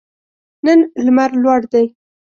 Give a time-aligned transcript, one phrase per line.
[0.65, 1.85] نن لمر لوړ دی